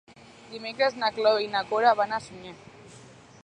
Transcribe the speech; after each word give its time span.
Dimecres 0.53 0.97
na 1.03 1.11
Cloè 1.17 1.43
i 1.45 1.51
na 1.57 1.63
Cora 1.73 1.95
van 2.03 2.17
a 2.19 2.23
Sunyer. 2.29 2.59